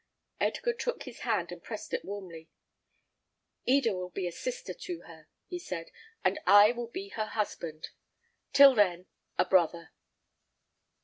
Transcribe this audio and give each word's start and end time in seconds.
Edgar 0.39 0.73
took 0.73 1.03
his 1.03 1.19
hand 1.19 1.51
and 1.51 1.61
pressed 1.61 1.93
it 1.93 2.03
warmly. 2.03 2.49
"Eda 3.65 3.93
will 3.93 4.09
be 4.09 4.25
a 4.25 4.31
sister 4.31 4.73
to 4.73 5.01
her," 5.01 5.27
he 5.45 5.59
said, 5.59 5.91
"and 6.23 6.39
I 6.47 6.71
will 6.71 6.87
be 6.87 7.09
her 7.09 7.27
husband; 7.27 7.89
till 8.51 8.73
then, 8.73 9.05
a 9.37 9.45
brother." 9.45 9.91